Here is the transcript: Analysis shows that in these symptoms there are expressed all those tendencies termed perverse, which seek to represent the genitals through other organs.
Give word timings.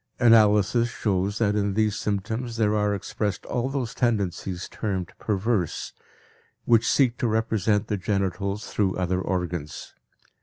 Analysis 0.19 0.89
shows 0.89 1.37
that 1.37 1.55
in 1.55 1.75
these 1.75 1.95
symptoms 1.95 2.57
there 2.57 2.75
are 2.75 2.95
expressed 2.95 3.45
all 3.45 3.69
those 3.69 3.93
tendencies 3.93 4.67
termed 4.67 5.13
perverse, 5.19 5.93
which 6.65 6.89
seek 6.89 7.19
to 7.19 7.27
represent 7.27 7.85
the 7.85 7.97
genitals 7.97 8.65
through 8.73 8.95
other 8.95 9.21
organs. 9.21 9.93